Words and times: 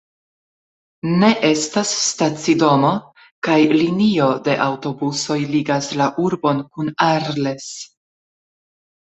Ne 1.23 1.27
estas 1.49 1.91
stacidomo, 2.05 2.93
kaj 3.49 3.57
linio 3.81 4.31
de 4.49 4.57
aŭtobusoj 4.69 5.39
ligas 5.53 5.91
la 6.03 6.09
urbon 6.25 6.65
kun 6.73 6.91
Arles. 7.11 7.71